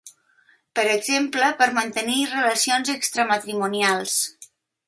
[0.79, 4.21] Per exemple, per mantenir relacions extramatrimonials.